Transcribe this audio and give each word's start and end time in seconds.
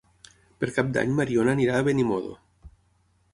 Per 0.61 0.69
Cap 0.77 0.89
d'Any 0.95 1.11
na 1.11 1.17
Mariona 1.19 1.55
irà 1.67 1.75
a 1.83 1.87
Benimodo. 1.89 2.33